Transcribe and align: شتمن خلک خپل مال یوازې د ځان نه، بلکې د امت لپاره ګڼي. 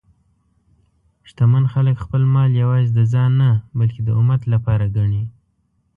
شتمن 1.27 1.65
خلک 1.73 1.95
خپل 2.03 2.21
مال 2.33 2.51
یوازې 2.61 2.89
د 2.93 2.99
ځان 3.13 3.31
نه، 3.41 3.49
بلکې 3.79 4.01
د 4.03 4.09
امت 4.21 4.41
لپاره 4.53 4.85
ګڼي. 4.95 5.23